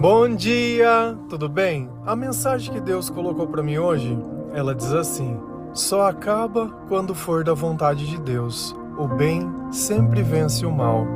[0.00, 1.90] Bom dia, tudo bem?
[2.06, 4.18] A mensagem que Deus colocou para mim hoje,
[4.54, 5.38] ela diz assim:
[5.74, 8.74] Só acaba quando for da vontade de Deus.
[8.96, 11.06] O bem sempre vence o mal.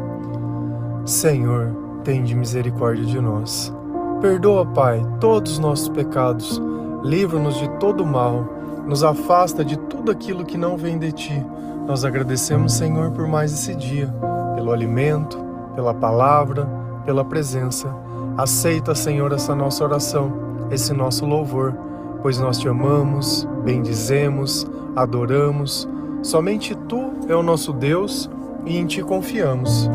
[1.06, 1.74] Senhor,
[2.04, 3.72] tende misericórdia de nós.
[4.20, 6.60] Perdoa, Pai, todos os nossos pecados.
[7.02, 8.46] Livra-nos de todo mal.
[8.86, 11.46] Nos afasta de tudo aquilo que não vem de ti.
[11.86, 14.14] Nós agradecemos, Senhor, por mais esse dia,
[14.54, 15.38] pelo alimento,
[15.74, 16.68] pela palavra,
[17.06, 18.04] pela presença.
[18.36, 20.32] Aceita, Senhor, essa nossa oração,
[20.70, 21.72] esse nosso louvor,
[22.20, 25.88] pois nós te amamos, bendizemos, adoramos.
[26.22, 28.28] Somente tu é o nosso Deus
[28.66, 29.88] e em ti confiamos.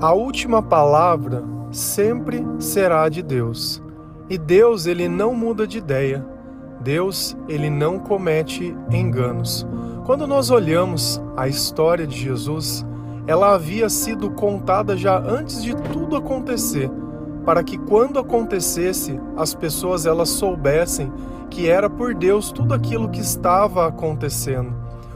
[0.00, 3.82] A última palavra sempre será de Deus.
[4.30, 6.24] E Deus, ele não muda de ideia.
[6.80, 9.66] Deus, ele não comete enganos.
[10.06, 12.84] Quando nós olhamos a história de Jesus,
[13.26, 16.90] ela havia sido contada já antes de tudo acontecer,
[17.44, 21.12] para que quando acontecesse, as pessoas elas soubessem
[21.50, 24.74] que era por Deus tudo aquilo que estava acontecendo.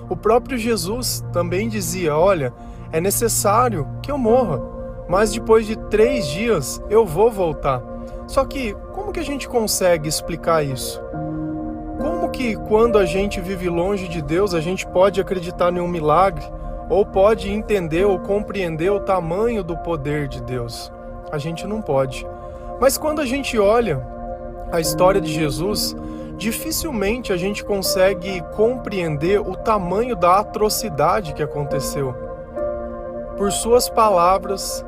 [0.08, 2.52] O próprio Jesus também dizia: Olha,
[2.92, 4.60] é necessário que eu morra,
[5.08, 7.82] mas depois de três dias eu vou voltar.
[8.27, 11.00] Só que como que a gente consegue explicar isso?
[11.98, 15.88] Como que quando a gente vive longe de Deus, a gente pode acreditar em um
[15.88, 16.44] milagre
[16.89, 20.92] ou pode entender ou compreender o tamanho do poder de Deus?
[21.31, 22.27] A gente não pode.
[22.81, 24.06] Mas quando a gente olha
[24.70, 25.97] a história de Jesus,
[26.36, 32.14] dificilmente a gente consegue compreender o tamanho da atrocidade que aconteceu.
[33.36, 34.84] Por suas palavras,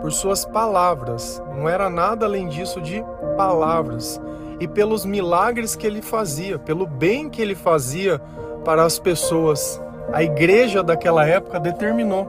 [0.00, 3.04] por suas palavras, não era nada além disso de
[3.36, 4.20] palavras
[4.60, 8.20] e pelos milagres que ele fazia, pelo bem que ele fazia
[8.64, 9.80] para as pessoas.
[10.12, 12.26] A igreja daquela época determinou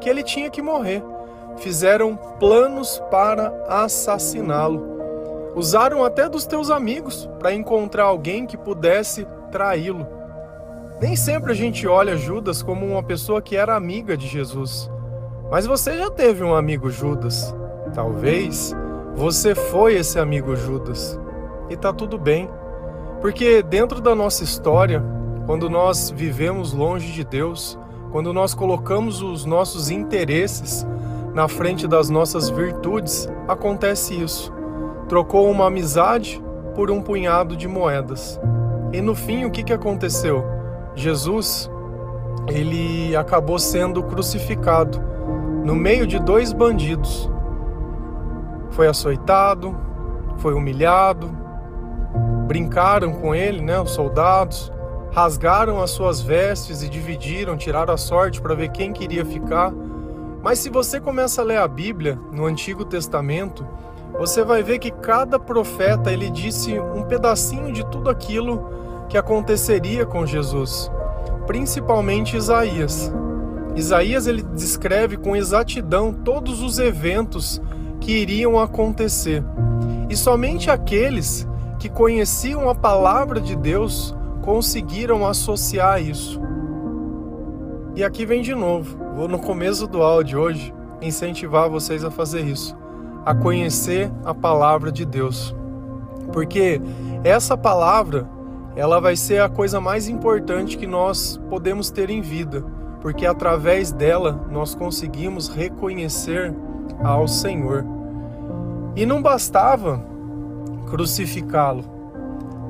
[0.00, 1.02] que ele tinha que morrer.
[1.56, 4.94] Fizeram planos para assassiná-lo.
[5.54, 10.06] Usaram até dos teus amigos para encontrar alguém que pudesse traí-lo.
[11.00, 14.90] Nem sempre a gente olha Judas como uma pessoa que era amiga de Jesus.
[15.50, 17.54] Mas você já teve um amigo Judas.
[17.94, 18.74] Talvez
[19.14, 21.18] você foi esse amigo Judas
[21.70, 22.50] e tá tudo bem.
[23.20, 25.02] Porque dentro da nossa história,
[25.46, 27.78] quando nós vivemos longe de Deus,
[28.10, 30.86] quando nós colocamos os nossos interesses
[31.34, 34.52] na frente das nossas virtudes, acontece isso.
[35.08, 36.42] Trocou uma amizade
[36.74, 38.40] por um punhado de moedas.
[38.92, 40.44] E no fim, o que, que aconteceu?
[40.94, 41.70] Jesus,
[42.48, 45.02] ele acabou sendo crucificado
[45.64, 47.30] no meio de dois bandidos.
[48.70, 49.76] Foi açoitado,
[50.38, 51.44] foi humilhado,
[52.46, 54.70] Brincaram com ele, né, os soldados,
[55.14, 59.72] rasgaram as suas vestes e dividiram, tiraram a sorte para ver quem queria ficar.
[60.42, 63.64] Mas se você começa a ler a Bíblia no Antigo Testamento,
[64.18, 68.68] você vai ver que cada profeta ele disse um pedacinho de tudo aquilo
[69.08, 70.90] que aconteceria com Jesus,
[71.46, 73.12] principalmente Isaías.
[73.76, 77.62] Isaías ele descreve com exatidão todos os eventos
[78.00, 79.44] que iriam acontecer.
[80.10, 81.46] E somente aqueles
[81.78, 86.38] que conheciam a palavra de Deus conseguiram associar isso.
[87.96, 92.42] E aqui vem de novo, vou no começo do áudio hoje incentivar vocês a fazer
[92.42, 92.76] isso,
[93.24, 95.56] a conhecer a palavra de Deus.
[96.30, 96.78] Porque
[97.22, 98.28] essa palavra,
[98.76, 102.62] ela vai ser a coisa mais importante que nós podemos ter em vida,
[103.00, 106.54] porque através dela nós conseguimos reconhecer
[107.02, 107.82] ao Senhor.
[108.94, 110.04] E não bastava
[110.86, 111.84] crucificá-lo.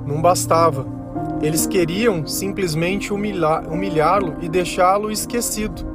[0.06, 1.03] Não bastava.
[1.44, 5.86] Eles queriam simplesmente humilhá-lo e deixá-lo esquecido.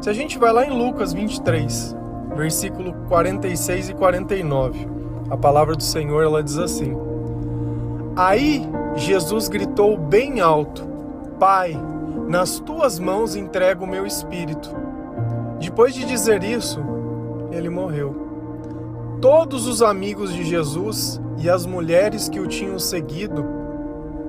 [0.00, 1.94] Se a gente vai lá em Lucas 23,
[2.34, 4.88] versículo 46 e 49,
[5.28, 6.96] a palavra do Senhor ela diz assim:
[8.16, 8.66] Aí
[8.96, 10.88] Jesus gritou bem alto:
[11.38, 11.78] Pai,
[12.26, 14.74] nas tuas mãos entrego o meu espírito.
[15.60, 16.80] Depois de dizer isso,
[17.52, 18.16] ele morreu.
[19.20, 23.57] Todos os amigos de Jesus e as mulheres que o tinham seguido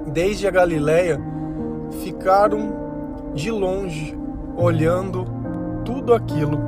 [0.10, 1.20] desde a Galiléia
[2.04, 4.18] ficaram de longe
[4.58, 5.26] olhando
[5.86, 6.60] tudo aquilo.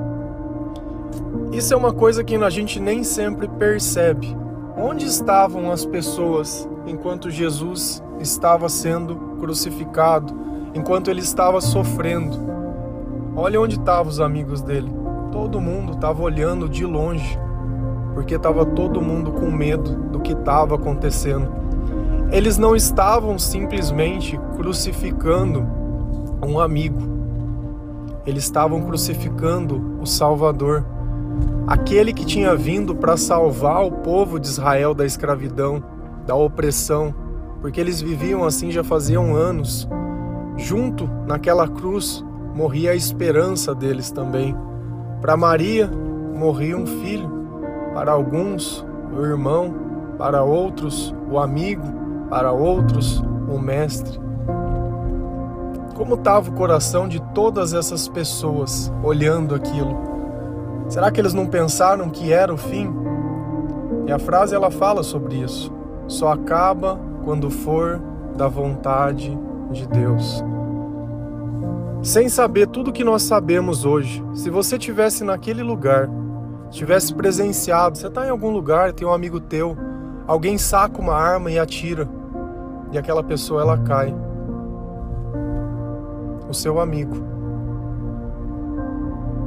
[1.52, 4.36] Isso é uma coisa que a gente nem sempre percebe.
[4.78, 10.34] Onde estavam as pessoas enquanto Jesus estava sendo crucificado,
[10.74, 12.38] enquanto ele estava sofrendo?
[13.36, 14.92] Olha onde estavam os amigos dele.
[15.32, 17.38] Todo mundo estava olhando de longe
[18.14, 21.52] porque estava todo mundo com medo do que estava acontecendo.
[22.32, 25.68] Eles não estavam simplesmente crucificando
[26.42, 27.12] um amigo.
[28.26, 30.86] eles estavam crucificando o Salvador,
[31.66, 35.84] aquele que tinha vindo para salvar o povo de Israel da escravidão,
[36.26, 37.14] da opressão,
[37.62, 39.90] porque eles viviam assim já faziam anos.
[40.56, 42.24] Junto naquela cruz
[42.56, 44.56] morria a esperança deles também.
[45.20, 45.90] Para Maria
[46.36, 47.30] morria um filho,
[47.94, 49.74] para alguns o irmão,
[50.18, 52.01] para outros o amigo,
[52.32, 54.18] para outros o mestre.
[55.96, 60.00] Como estava o coração de todas essas pessoas olhando aquilo?
[60.88, 62.90] Será que eles não pensaram que era o fim?
[64.08, 65.74] E a frase ela fala sobre isso.
[66.08, 68.02] Só acaba quando for
[68.38, 69.38] da vontade
[69.70, 70.42] de Deus.
[72.02, 76.10] Sem saber tudo que nós sabemos hoje, se você tivesse naquele lugar,
[76.70, 79.78] tivesse presenciado, você está em algum lugar, tem um amigo teu,
[80.26, 82.10] alguém saca uma arma e atira,
[82.92, 84.14] e aquela pessoa ela cai
[86.48, 87.16] o seu amigo.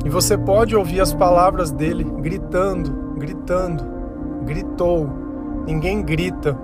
[0.05, 3.85] E você pode ouvir as palavras dele gritando, gritando,
[4.44, 5.08] gritou.
[5.67, 6.56] Ninguém grita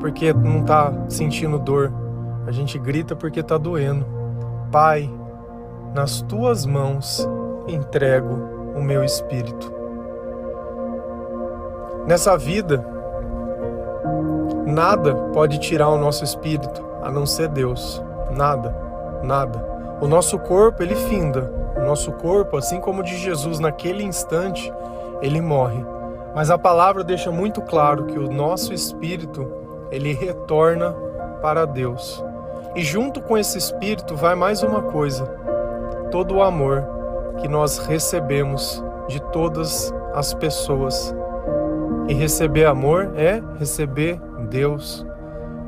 [0.00, 1.92] porque não está sentindo dor.
[2.46, 4.04] A gente grita porque está doendo.
[4.72, 5.08] Pai,
[5.94, 7.28] nas tuas mãos
[7.68, 8.34] entrego
[8.74, 9.72] o meu espírito.
[12.06, 12.84] Nessa vida,
[14.70, 18.02] nada pode tirar o nosso espírito a não ser Deus.
[18.30, 18.90] Nada
[19.22, 19.64] nada.
[20.00, 21.52] O nosso corpo, ele finda.
[21.76, 24.72] O nosso corpo, assim como o de Jesus naquele instante,
[25.22, 25.84] ele morre.
[26.34, 29.50] Mas a palavra deixa muito claro que o nosso espírito,
[29.90, 30.92] ele retorna
[31.42, 32.24] para Deus.
[32.74, 35.26] E junto com esse espírito vai mais uma coisa:
[36.10, 36.86] todo o amor
[37.40, 41.14] que nós recebemos de todas as pessoas.
[42.08, 45.06] E receber amor é receber Deus.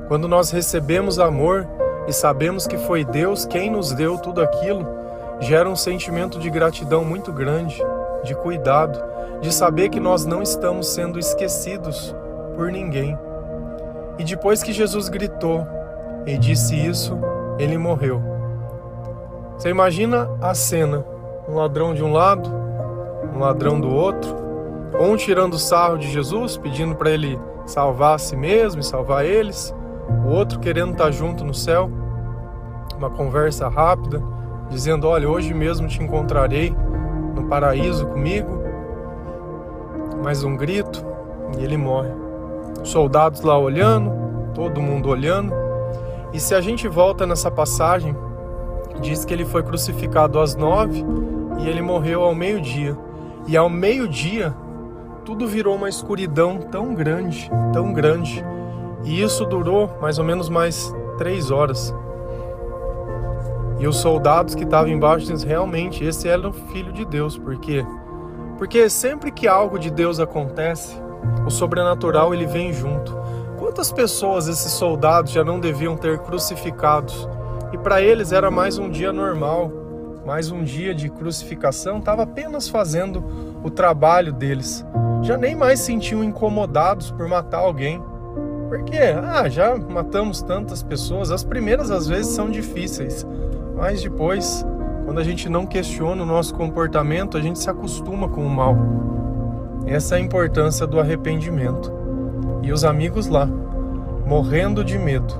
[0.09, 1.67] Quando nós recebemos amor,
[2.07, 4.87] e sabemos que foi Deus quem nos deu tudo aquilo,
[5.41, 7.81] gera um sentimento de gratidão muito grande,
[8.25, 9.03] de cuidado,
[9.41, 12.15] de saber que nós não estamos sendo esquecidos
[12.57, 13.19] por ninguém.
[14.19, 15.67] E depois que Jesus gritou
[16.27, 17.19] e disse isso,
[17.59, 18.23] ele morreu.
[19.57, 21.05] Você imagina a cena:
[21.49, 22.49] um ladrão de um lado,
[23.35, 24.37] um ladrão do outro,
[25.01, 29.75] um tirando sarro de Jesus, pedindo para ele salvar a si mesmo e salvar eles,
[30.25, 31.91] o outro querendo estar junto no céu,
[32.97, 34.23] uma conversa rápida,
[34.69, 36.75] dizendo: Olha, hoje mesmo te encontrarei
[37.35, 38.63] no paraíso comigo.
[40.23, 41.05] Mais um grito
[41.59, 42.11] e ele morre.
[42.85, 44.13] Soldados lá olhando,
[44.55, 45.53] todo mundo olhando.
[46.33, 48.17] E se a gente volta nessa passagem,
[49.01, 51.05] diz que ele foi crucificado às nove
[51.59, 52.97] e ele morreu ao meio-dia.
[53.47, 54.55] E ao meio-dia,
[55.25, 58.45] tudo virou uma escuridão tão grande, tão grande,
[59.05, 61.95] e isso durou mais ou menos mais três horas.
[63.79, 67.37] E os soldados que estavam embaixo diziam, realmente, esse era o Filho de Deus.
[67.37, 67.85] Por quê?
[68.57, 70.95] Porque sempre que algo de Deus acontece,
[71.45, 73.17] o sobrenatural ele vem junto.
[73.59, 77.29] Quantas pessoas esses soldados já não deviam ter crucificados?
[77.73, 79.73] E para eles era mais um dia normal,
[80.25, 83.25] mais um dia de crucificação, estava apenas fazendo
[83.65, 84.85] o trabalho deles.
[85.23, 88.03] Já nem mais sentiam incomodados por matar alguém.
[88.69, 93.27] Porque, ah, já matamos tantas pessoas, as primeiras às vezes são difíceis,
[93.77, 94.67] mas depois,
[95.05, 98.75] quando a gente não questiona o nosso comportamento, a gente se acostuma com o mal.
[99.87, 101.93] Essa é a importância do arrependimento.
[102.63, 103.47] E os amigos lá,
[104.27, 105.35] morrendo de medo,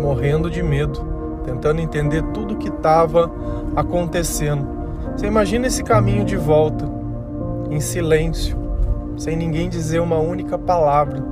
[0.00, 1.06] morrendo de medo,
[1.44, 3.30] tentando entender tudo o que estava
[3.76, 4.66] acontecendo.
[5.16, 6.90] Você imagina esse caminho de volta,
[7.70, 8.65] em silêncio,
[9.16, 11.24] sem ninguém dizer uma única palavra,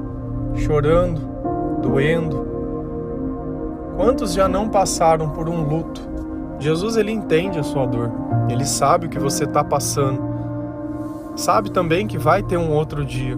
[0.57, 1.21] chorando,
[1.83, 2.45] doendo.
[3.97, 6.01] Quantos já não passaram por um luto?
[6.59, 8.11] Jesus ele entende a sua dor.
[8.49, 10.23] Ele sabe o que você está passando.
[11.37, 13.37] Sabe também que vai ter um outro dia.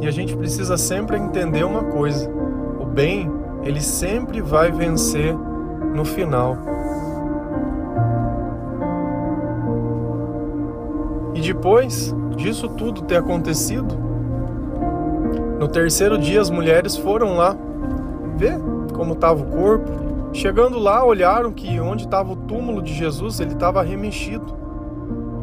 [0.00, 2.30] E a gente precisa sempre entender uma coisa:
[2.80, 3.30] o bem
[3.62, 5.36] ele sempre vai vencer
[5.94, 6.56] no final.
[11.48, 13.96] Depois disso tudo ter acontecido,
[15.58, 17.56] no terceiro dia as mulheres foram lá
[18.36, 18.60] ver
[18.92, 19.90] como estava o corpo.
[20.30, 24.44] Chegando lá, olharam que onde estava o túmulo de Jesus, ele estava remexido.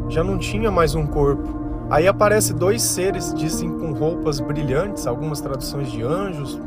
[0.08, 1.50] Já não tinha mais um corpo.
[1.90, 6.62] Aí aparece dois seres, dizem com roupas brilhantes, algumas traduções de anjos.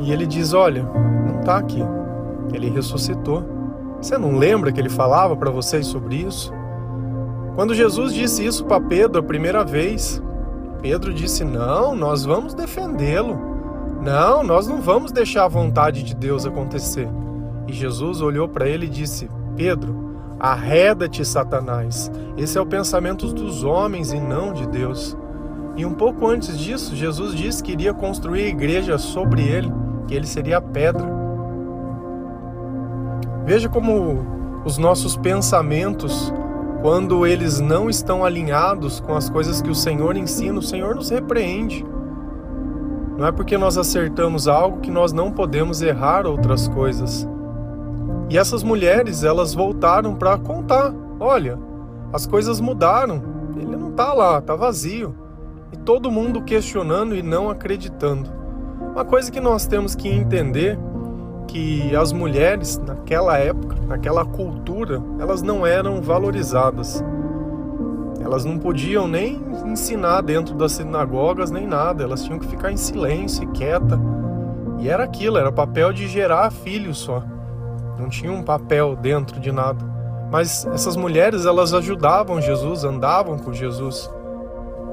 [0.00, 0.82] E ele diz: Olha,
[1.26, 1.82] não está aqui.
[2.50, 3.44] Ele ressuscitou.
[4.00, 6.50] Você não lembra que ele falava para vocês sobre isso?
[7.54, 10.22] Quando Jesus disse isso para Pedro a primeira vez,
[10.82, 13.38] Pedro disse: Não, nós vamos defendê-lo.
[14.02, 17.08] Não, nós não vamos deixar a vontade de Deus acontecer.
[17.68, 22.10] E Jesus olhou para ele e disse: Pedro, arreda-te, Satanás.
[22.36, 25.16] Esse é o pensamento dos homens e não de Deus.
[25.76, 29.72] E um pouco antes disso, Jesus disse que iria construir a igreja sobre ele,
[30.06, 31.06] que ele seria a pedra.
[33.44, 34.24] Veja como
[34.64, 36.32] os nossos pensamentos,
[36.84, 41.08] quando eles não estão alinhados com as coisas que o Senhor ensina, o Senhor nos
[41.08, 41.82] repreende.
[43.16, 47.26] Não é porque nós acertamos algo que nós não podemos errar outras coisas.
[48.28, 51.58] E essas mulheres, elas voltaram para contar: olha,
[52.12, 53.22] as coisas mudaram,
[53.56, 55.14] ele não está lá, está vazio.
[55.72, 58.30] E todo mundo questionando e não acreditando.
[58.92, 60.78] Uma coisa que nós temos que entender
[61.46, 67.04] que as mulheres naquela época, naquela cultura, elas não eram valorizadas.
[68.20, 72.76] Elas não podiam nem ensinar dentro das sinagogas nem nada, elas tinham que ficar em
[72.76, 74.00] silêncio e quieta.
[74.78, 77.22] E era aquilo, era papel de gerar filhos só.
[77.98, 79.84] Não tinha um papel dentro de nada.
[80.30, 84.10] Mas essas mulheres, elas ajudavam Jesus, andavam com Jesus.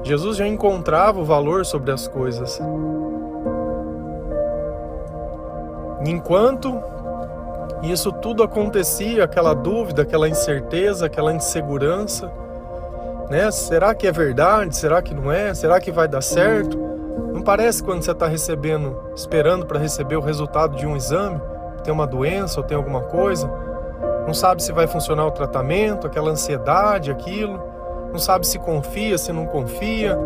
[0.04, 2.60] Jesus já encontrava o valor sobre as coisas.
[6.06, 6.82] Enquanto
[7.82, 12.30] isso tudo acontecia, aquela dúvida, aquela incerteza, aquela insegurança,
[13.28, 13.50] né?
[13.50, 14.76] Será que é verdade?
[14.76, 15.54] Será que não é?
[15.54, 16.78] Será que vai dar certo?
[17.32, 21.40] Não parece quando você está recebendo, esperando para receber o resultado de um exame,
[21.82, 23.50] tem uma doença ou tem alguma coisa,
[24.26, 27.60] não sabe se vai funcionar o tratamento, aquela ansiedade, aquilo,
[28.12, 30.16] não sabe se confia, se não confia,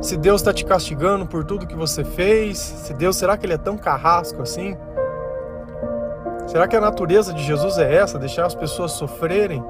[0.00, 3.54] se Deus está te castigando por tudo que você fez, se Deus, será que ele
[3.54, 4.76] é tão carrasco assim?
[6.46, 9.62] Será que a natureza de Jesus é essa, deixar as pessoas sofrerem?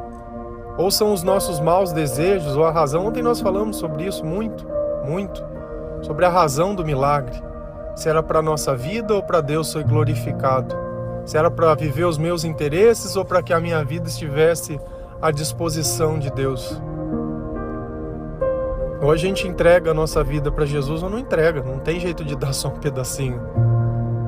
[0.76, 3.06] Ou são os nossos maus desejos ou a razão?
[3.06, 4.66] Ontem nós falamos sobre isso muito,
[5.04, 5.42] muito,
[6.02, 7.42] sobre a razão do milagre.
[7.94, 10.76] Se era para a nossa vida ou para Deus ser glorificado.
[11.24, 14.78] Se era para viver os meus interesses ou para que a minha vida estivesse
[15.20, 16.78] à disposição de Deus.
[19.00, 22.22] Ou a gente entrega a nossa vida para Jesus ou não entrega, não tem jeito
[22.22, 23.40] de dar só um pedacinho.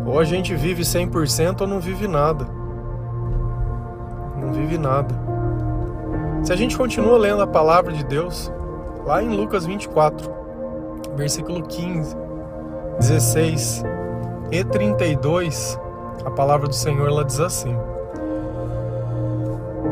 [0.09, 2.47] Ou a gente vive 100% ou não vive nada.
[4.41, 5.15] Não vive nada.
[6.43, 8.51] Se a gente continua lendo a palavra de Deus,
[9.05, 10.33] lá em Lucas 24,
[11.15, 12.17] versículo 15,
[12.99, 13.85] 16
[14.51, 15.79] e 32,
[16.25, 17.77] a palavra do Senhor ela diz assim: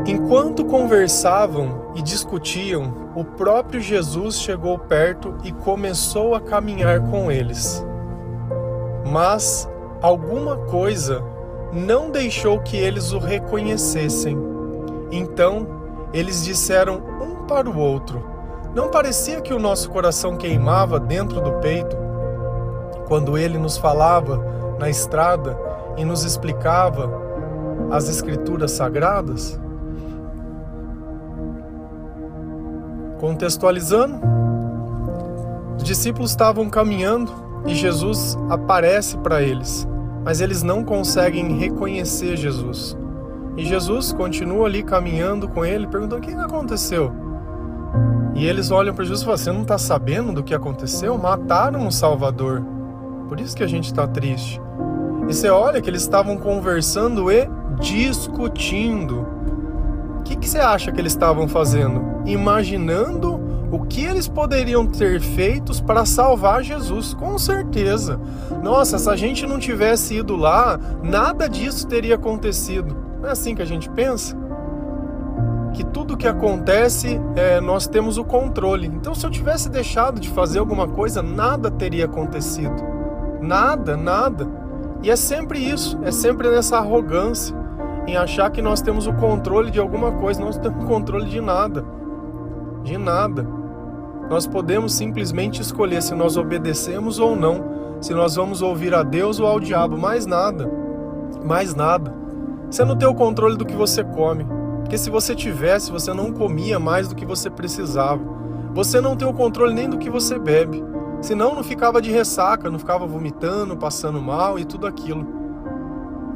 [0.07, 7.85] Enquanto conversavam e discutiam, o próprio Jesus chegou perto e começou a caminhar com eles.
[9.05, 9.69] Mas
[10.01, 11.23] alguma coisa
[11.71, 14.37] não deixou que eles o reconhecessem.
[15.11, 15.67] Então
[16.13, 18.23] eles disseram um para o outro:
[18.73, 21.95] Não parecia que o nosso coração queimava dentro do peito
[23.07, 24.43] quando ele nos falava
[24.79, 25.57] na estrada
[25.95, 27.09] e nos explicava
[27.91, 29.59] as escrituras sagradas?
[33.19, 34.19] Contextualizando,
[35.75, 39.87] os discípulos estavam caminhando e Jesus aparece para eles,
[40.23, 42.97] mas eles não conseguem reconhecer Jesus.
[43.57, 47.11] E Jesus continua ali caminhando com ele, perguntando: o que aconteceu?
[48.35, 51.17] E eles olham para Jesus e falam: Você não está sabendo do que aconteceu?
[51.17, 52.63] Mataram o Salvador.
[53.27, 54.61] Por isso que a gente está triste.
[55.27, 57.49] E você olha que eles estavam conversando e
[57.79, 59.25] discutindo.
[60.19, 62.21] O que, que você acha que eles estavam fazendo?
[62.25, 63.39] Imaginando
[63.71, 68.19] o que eles poderiam ter feito para salvar Jesus, com certeza.
[68.63, 72.95] Nossa, se a gente não tivesse ido lá, nada disso teria acontecido.
[73.19, 74.37] Não é assim que a gente pensa?
[75.73, 78.87] Que tudo que acontece, é, nós temos o controle.
[78.87, 82.75] Então, se eu tivesse deixado de fazer alguma coisa, nada teria acontecido.
[83.41, 84.47] Nada, nada.
[85.03, 87.55] E é sempre isso, é sempre nessa arrogância,
[88.07, 90.39] em achar que nós temos o controle de alguma coisa.
[90.39, 91.85] Nós não temos controle de nada.
[92.83, 93.56] De nada.
[94.29, 99.39] Nós podemos simplesmente escolher se nós obedecemos ou não, se nós vamos ouvir a Deus
[99.39, 100.69] ou ao diabo, mais nada.
[101.45, 102.13] Mais nada.
[102.69, 104.45] Você não tem o controle do que você come.
[104.81, 108.21] Porque se você tivesse, você não comia mais do que você precisava.
[108.73, 110.83] Você não tem o controle nem do que você bebe.
[111.21, 115.25] Senão não ficava de ressaca, não ficava vomitando, passando mal e tudo aquilo.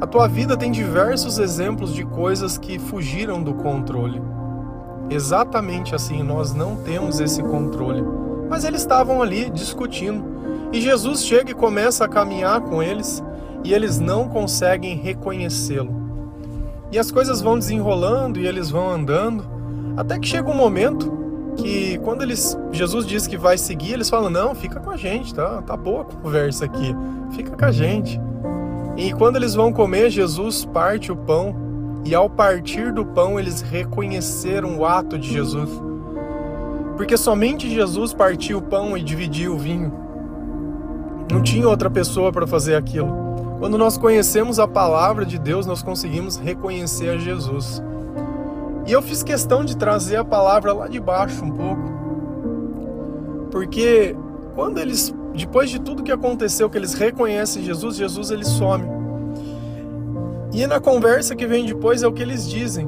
[0.00, 4.20] A tua vida tem diversos exemplos de coisas que fugiram do controle.
[5.10, 8.02] Exatamente assim, nós não temos esse controle.
[8.48, 10.24] Mas eles estavam ali discutindo.
[10.72, 13.22] E Jesus chega e começa a caminhar com eles,
[13.64, 15.94] e eles não conseguem reconhecê-lo.
[16.90, 19.44] E as coisas vão desenrolando e eles vão andando,
[19.96, 21.12] até que chega um momento
[21.56, 25.34] que quando eles Jesus diz que vai seguir, eles falam: "Não, fica com a gente,
[25.34, 25.62] tá?
[25.62, 26.94] Tá boa a conversa aqui.
[27.32, 28.20] Fica com a gente".
[28.96, 31.54] E quando eles vão comer, Jesus parte o pão,
[32.04, 35.70] e ao partir do pão, eles reconheceram o ato de Jesus.
[36.96, 39.92] Porque somente Jesus partiu o pão e dividiu o vinho.
[41.30, 43.22] Não tinha outra pessoa para fazer aquilo.
[43.58, 47.82] Quando nós conhecemos a palavra de Deus, nós conseguimos reconhecer a Jesus.
[48.86, 51.82] E eu fiz questão de trazer a palavra lá de baixo um pouco.
[53.52, 54.16] Porque
[54.56, 59.01] quando eles, depois de tudo que aconteceu, que eles reconhecem Jesus, Jesus ele some.
[60.52, 62.86] E na conversa que vem depois é o que eles dizem.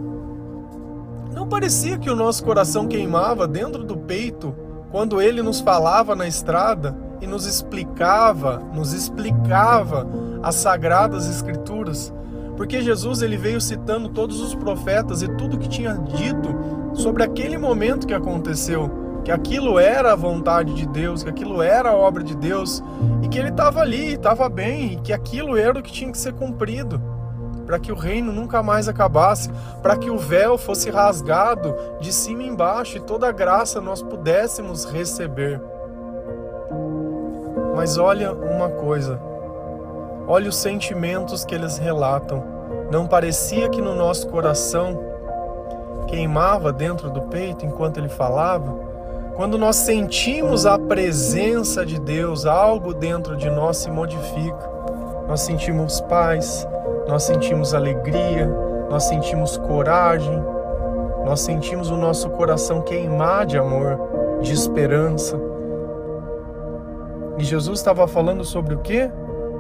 [1.35, 4.55] Não parecia que o nosso coração queimava dentro do peito
[4.91, 10.07] quando ele nos falava na estrada e nos explicava, nos explicava
[10.43, 12.13] as sagradas escrituras,
[12.55, 16.55] porque Jesus ele veio citando todos os profetas e tudo que tinha dito
[16.93, 18.91] sobre aquele momento que aconteceu,
[19.25, 22.85] que aquilo era a vontade de Deus, que aquilo era a obra de Deus
[23.23, 26.19] e que ele estava ali, estava bem, e que aquilo era o que tinha que
[26.19, 27.14] ser cumprido
[27.67, 29.51] para que o reino nunca mais acabasse,
[29.83, 34.85] para que o véu fosse rasgado de cima e embaixo e toda graça nós pudéssemos
[34.85, 35.61] receber.
[37.75, 39.21] Mas olha uma coisa,
[40.27, 42.43] olha os sentimentos que eles relatam.
[42.91, 44.99] Não parecia que no nosso coração
[46.07, 48.95] queimava dentro do peito enquanto ele falava?
[49.35, 54.71] Quando nós sentimos a presença de Deus, algo dentro de nós se modifica.
[55.27, 56.67] Nós sentimos paz,
[57.09, 58.47] nós sentimos alegria,
[58.89, 60.43] nós sentimos coragem,
[61.25, 63.99] nós sentimos o nosso coração queimar de amor,
[64.41, 65.39] de esperança.
[67.39, 69.11] E Jesus estava falando sobre o quê?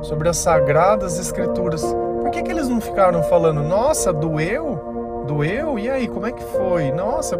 [0.02, 1.84] Sobre as sagradas escrituras.
[2.22, 5.24] Por que, que eles não ficaram falando, nossa, doeu?
[5.26, 5.78] Doeu?
[5.78, 6.92] E aí, como é que foi?
[6.92, 7.36] Nossa.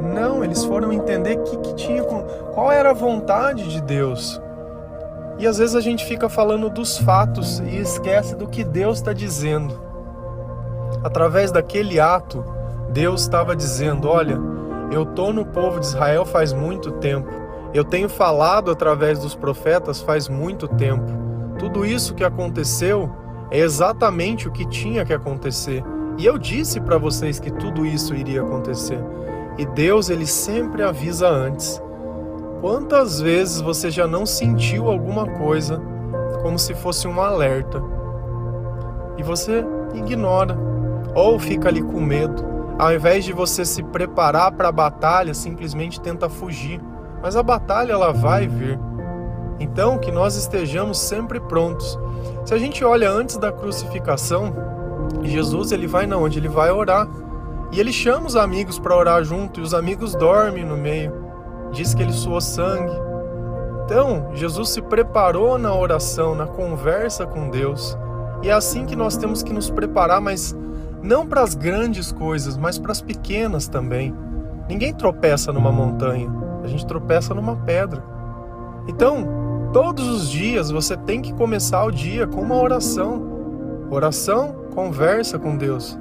[0.00, 4.41] Não, eles foram entender que, que tinha, qual era a vontade de Deus.
[5.38, 9.12] E às vezes a gente fica falando dos fatos e esquece do que Deus está
[9.12, 9.80] dizendo.
[11.02, 12.44] Através daquele ato,
[12.90, 14.38] Deus estava dizendo: Olha,
[14.90, 17.30] eu estou no povo de Israel faz muito tempo.
[17.74, 21.10] Eu tenho falado através dos profetas faz muito tempo.
[21.58, 23.10] Tudo isso que aconteceu
[23.50, 25.82] é exatamente o que tinha que acontecer.
[26.18, 28.98] E eu disse para vocês que tudo isso iria acontecer.
[29.56, 31.82] E Deus, ele sempre avisa antes.
[32.62, 35.78] Quantas vezes você já não sentiu alguma coisa
[36.40, 37.82] como se fosse um alerta
[39.18, 40.56] e você ignora
[41.14, 42.42] ou fica ali com medo?
[42.78, 46.80] Ao invés de você se preparar para a batalha, simplesmente tenta fugir
[47.22, 48.78] mas a batalha ela vai vir.
[49.60, 51.96] Então, que nós estejamos sempre prontos.
[52.44, 54.52] Se a gente olha antes da crucificação,
[55.22, 57.08] Jesus ele vai na onde ele vai orar.
[57.70, 61.21] E ele chama os amigos para orar junto e os amigos dormem no meio.
[61.72, 62.92] Diz que ele suou sangue.
[63.84, 67.98] Então, Jesus se preparou na oração, na conversa com Deus.
[68.42, 70.56] E é assim que nós temos que nos preparar, mas
[71.02, 74.14] não para as grandes coisas, mas para as pequenas também.
[74.68, 76.30] Ninguém tropeça numa montanha
[76.62, 78.02] a gente tropeça numa pedra.
[78.86, 79.26] Então,
[79.72, 83.30] todos os dias você tem que começar o dia com uma oração.
[83.90, 85.98] Oração, conversa com Deus.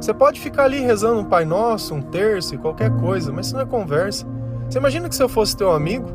[0.00, 3.62] Você pode ficar ali rezando um Pai Nosso, um terço, qualquer coisa, mas isso não
[3.62, 4.26] é conversa.
[4.68, 6.06] Você imagina que se eu fosse teu amigo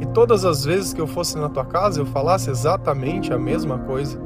[0.00, 3.78] e todas as vezes que eu fosse na tua casa eu falasse exatamente a mesma
[3.78, 4.18] coisa?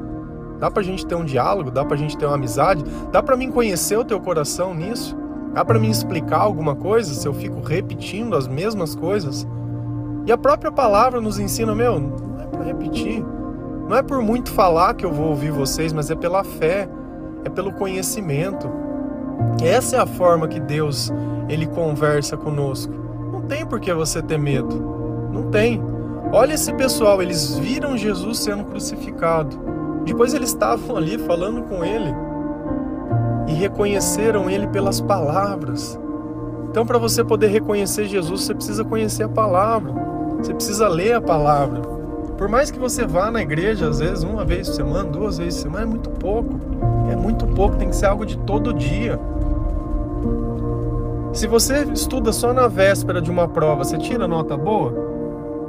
[0.59, 3.51] Dá pra gente ter um diálogo, dá pra gente ter uma amizade, dá pra mim
[3.51, 5.17] conhecer o teu coração nisso?
[5.55, 9.47] Dá para me explicar alguma coisa se eu fico repetindo as mesmas coisas?
[10.27, 13.25] E a própria palavra nos ensina, meu, não é para repetir.
[13.89, 16.89] Não é por muito falar que eu vou ouvir vocês, mas é pela fé,
[17.45, 18.71] é pelo conhecimento.
[19.61, 21.13] Essa é a forma que Deus
[21.49, 22.93] ele conversa conosco.
[23.51, 25.29] Tem por que você ter medo.
[25.33, 25.83] Não tem.
[26.33, 29.59] Olha esse pessoal, eles viram Jesus sendo crucificado.
[30.05, 32.15] Depois eles estavam ali falando com ele
[33.49, 35.99] e reconheceram ele pelas palavras.
[36.71, 39.93] Então, para você poder reconhecer Jesus, você precisa conhecer a palavra,
[40.39, 41.81] você precisa ler a palavra.
[42.39, 45.57] Por mais que você vá na igreja, às vezes, uma vez por semana, duas vezes
[45.57, 46.55] por semana, é muito pouco.
[47.11, 49.19] É muito pouco, tem que ser algo de todo dia.
[51.33, 54.93] Se você estuda só na véspera de uma prova, você tira nota boa?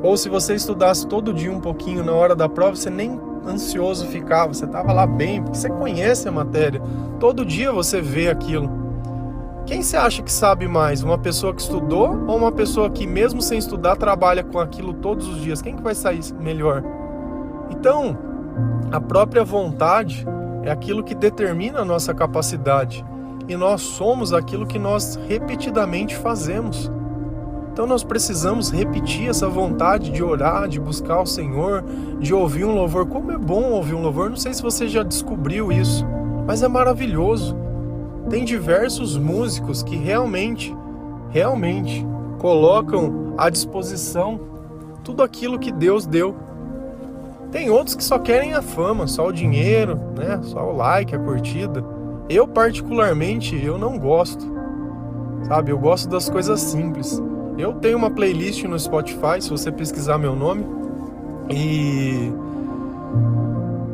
[0.02, 4.08] Ou se você estudasse todo dia um pouquinho na hora da prova, você nem ansioso
[4.08, 6.82] ficava, você estava lá bem, porque você conhece a matéria.
[7.19, 8.69] Todo dia você vê aquilo.
[9.67, 11.04] Quem você acha que sabe mais?
[11.04, 15.28] Uma pessoa que estudou ou uma pessoa que, mesmo sem estudar, trabalha com aquilo todos
[15.28, 15.62] os dias?
[15.62, 16.84] Quem que vai sair melhor?
[17.69, 18.17] Então,
[18.91, 20.28] a própria vontade
[20.63, 23.06] é aquilo que determina a nossa capacidade.
[23.52, 26.90] E nós somos aquilo que nós repetidamente fazemos.
[27.74, 31.84] Então nós precisamos repetir essa vontade de orar, de buscar o Senhor,
[32.18, 33.06] de ouvir um louvor.
[33.08, 36.06] Como é bom ouvir um louvor, não sei se você já descobriu isso,
[36.48, 37.54] mas é maravilhoso.
[38.30, 40.74] Tem diversos músicos que realmente,
[41.30, 42.08] realmente
[42.40, 44.40] colocam à disposição
[45.04, 46.34] tudo aquilo que Deus deu.
[47.52, 50.40] Tem outros que só querem a fama, só o dinheiro, né?
[50.42, 51.84] Só o like, a curtida.
[52.34, 54.46] Eu particularmente, eu não gosto.
[55.44, 55.72] Sabe?
[55.72, 57.22] Eu gosto das coisas simples.
[57.58, 60.65] Eu tenho uma playlist no Spotify, se você pesquisar meu nome,
[61.50, 62.32] e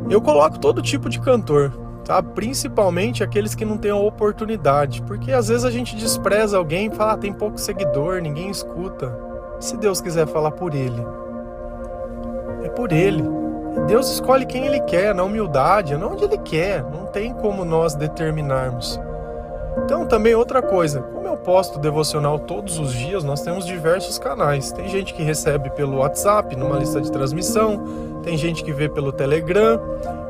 [0.08, 1.72] eu coloco todo tipo de cantor,
[2.04, 2.22] tá?
[2.22, 6.90] Principalmente aqueles que não têm a oportunidade, porque às vezes a gente despreza alguém e
[6.94, 9.18] fala, ah, tem pouco seguidor, ninguém escuta.
[9.58, 11.04] Se Deus quiser falar por ele,
[12.62, 13.24] é por ele.
[13.86, 17.94] Deus escolhe quem ele quer, na humildade, não onde ele quer, não tem como nós
[17.94, 19.00] determinarmos.
[19.84, 24.72] Então, também outra coisa, como eu posto devocional todos os dias, nós temos diversos canais.
[24.72, 27.82] Tem gente que recebe pelo WhatsApp, numa lista de transmissão,
[28.22, 29.80] tem gente que vê pelo Telegram,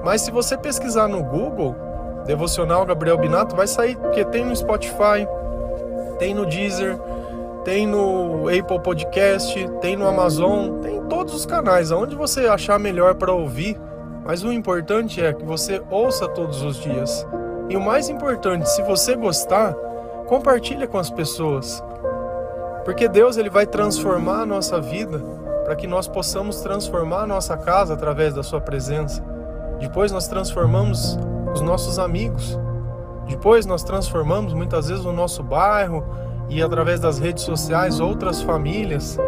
[0.04, 1.74] mas se você pesquisar no Google,
[2.26, 5.26] devocional Gabriel Binato, vai sair, porque tem no Spotify,
[6.18, 6.98] tem no Deezer,
[7.64, 12.78] tem no Apple Podcast, tem no Amazon, tem em todos os canais, aonde você achar
[12.78, 13.78] melhor para ouvir.
[14.24, 17.26] Mas o importante é que você ouça todos os dias.
[17.68, 19.74] E o mais importante, se você gostar,
[20.26, 21.82] compartilha com as pessoas.
[22.84, 25.18] Porque Deus ele vai transformar a nossa vida
[25.64, 29.22] para que nós possamos transformar a nossa casa através da sua presença.
[29.78, 31.18] Depois nós transformamos
[31.52, 32.58] os nossos amigos.
[33.26, 36.04] Depois nós transformamos muitas vezes o nosso bairro
[36.48, 39.18] e através das redes sociais outras famílias.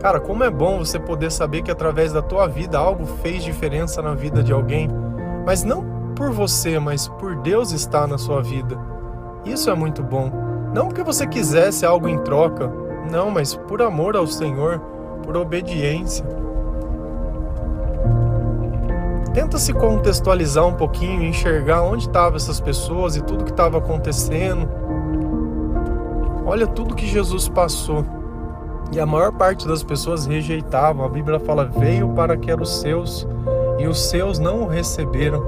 [0.00, 4.00] Cara, como é bom você poder saber que através da tua vida algo fez diferença
[4.00, 4.88] na vida de alguém,
[5.44, 5.84] mas não
[6.14, 8.78] por você, mas por Deus estar na sua vida.
[9.44, 10.30] Isso é muito bom.
[10.72, 12.70] Não porque você quisesse algo em troca,
[13.10, 14.78] não, mas por amor ao Senhor,
[15.24, 16.24] por obediência.
[19.34, 24.68] Tenta se contextualizar um pouquinho, enxergar onde estavam essas pessoas e tudo que estava acontecendo.
[26.44, 28.17] Olha tudo que Jesus passou.
[28.90, 31.04] E a maior parte das pessoas rejeitavam.
[31.04, 33.26] A Bíblia fala: veio para que eram os seus,
[33.78, 35.44] e os seus não o receberam.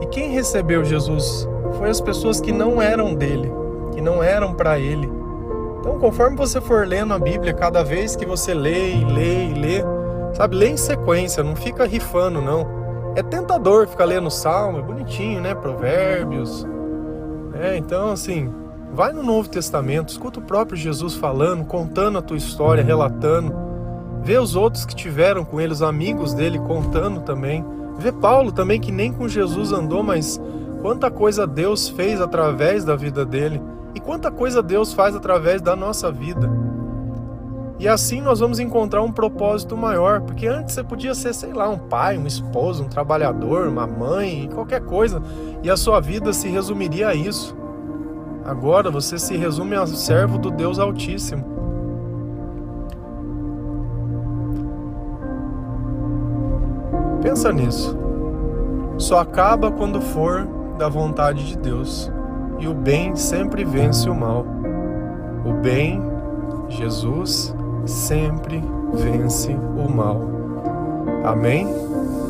[0.00, 3.52] E quem recebeu Jesus foi as pessoas que não eram dele,
[3.92, 5.10] que não eram para ele.
[5.80, 9.54] Então, conforme você for lendo a Bíblia, cada vez que você lê e lê e
[9.54, 9.84] lê,
[10.34, 12.66] sabe, lê em sequência, não fica rifando, não.
[13.14, 15.54] É tentador ficar lendo Salmo, é bonitinho, né?
[15.54, 16.66] Provérbios.
[17.54, 18.52] É, então, assim,
[18.94, 23.52] vai no Novo Testamento, escuta o próprio Jesus falando, contando a tua história, relatando.
[24.22, 27.64] Vê os outros que tiveram com ele, os amigos dele, contando também.
[27.98, 30.40] Vê Paulo também que nem com Jesus andou, mas
[30.80, 33.60] quanta coisa Deus fez através da vida dele
[33.96, 36.48] e quanta coisa Deus faz através da nossa vida.
[37.80, 41.68] E assim nós vamos encontrar um propósito maior, porque antes você podia ser, sei lá,
[41.68, 45.20] um pai, um esposo, um trabalhador, uma mãe, qualquer coisa,
[45.64, 47.63] e a sua vida se resumiria a isso.
[48.44, 51.44] Agora você se resume a servo do Deus Altíssimo.
[57.22, 57.96] Pensa nisso.
[58.98, 60.46] Só acaba quando for
[60.78, 62.12] da vontade de Deus,
[62.58, 64.44] e o bem sempre vence o mal.
[65.44, 66.02] O bem,
[66.68, 67.54] Jesus,
[67.86, 70.20] sempre vence o mal.
[71.24, 71.66] Amém?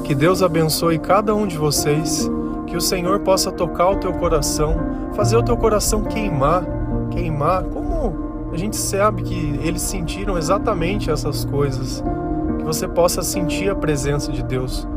[0.05, 2.31] Que Deus abençoe cada um de vocês,
[2.75, 4.75] que o Senhor possa tocar o teu coração,
[5.15, 6.67] fazer o teu coração queimar,
[7.09, 12.03] queimar, como a gente sabe que eles sentiram exatamente essas coisas
[12.59, 14.89] que você possa sentir a presença de Deus.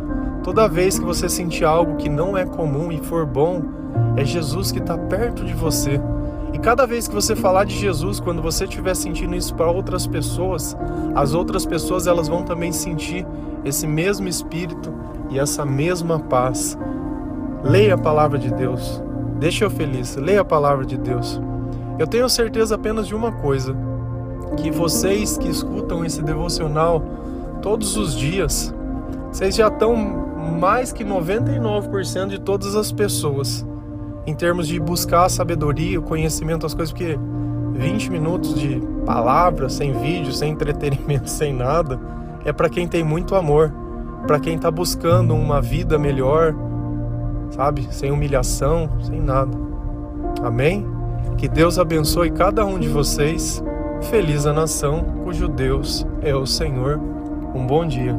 [0.44, 3.62] Toda vez que você sentir algo que não é comum e for bom,
[4.16, 6.02] é Jesus que está perto de você.
[6.54, 10.08] E cada vez que você falar de Jesus, quando você estiver sentindo isso para outras
[10.08, 10.76] pessoas,
[11.13, 13.24] as outras pessoas elas vão também sentir
[13.63, 14.92] esse mesmo espírito
[15.30, 16.76] e essa mesma paz.
[17.63, 19.02] Leia a palavra de Deus.
[19.39, 20.15] Deixa eu feliz.
[20.15, 21.41] Leia a palavra de Deus.
[22.00, 23.76] Eu tenho certeza apenas de uma coisa,
[24.56, 27.04] que vocês que escutam esse devocional
[27.62, 28.74] todos os dias,
[29.32, 29.96] vocês já estão
[30.60, 33.65] mais que 99% de todas as pessoas
[34.28, 37.17] em termos de buscar a sabedoria, o conhecimento, as coisas, porque
[37.74, 42.00] 20 minutos de palavra, sem vídeo, sem entretenimento, sem nada,
[42.43, 43.74] é para quem tem muito amor,
[44.28, 46.54] para quem está buscando uma vida melhor,
[47.52, 47.88] sabe?
[47.92, 49.58] Sem humilhação, sem nada.
[50.44, 50.86] Amém?
[51.38, 53.64] Que Deus abençoe cada um de vocês.
[54.10, 57.00] Feliz a nação cujo Deus é o Senhor.
[57.54, 58.16] Um bom dia.